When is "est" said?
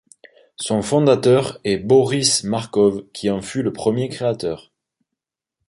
1.63-1.77